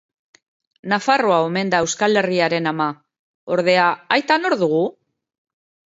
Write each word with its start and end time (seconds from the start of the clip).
Nafarroa 0.93 1.35
omen 1.49 1.69
da 1.75 1.83
Euskal 1.85 2.21
Herriaren 2.21 2.71
ama. 2.71 2.89
Ordea, 3.57 3.87
aita 4.19 4.39
nor 4.43 4.57
dugu? 4.63 4.85